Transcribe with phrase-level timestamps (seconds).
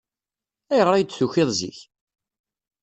[0.71, 1.79] Ayɣer ay d-tukiḍ zik?